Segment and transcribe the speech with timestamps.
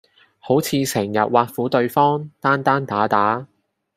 [0.39, 3.45] 好似成日挖苦對方，單單打打